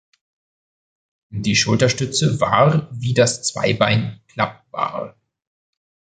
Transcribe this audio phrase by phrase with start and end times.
[1.29, 5.15] Die Schulterstütze war wie das Zweibein klappbar.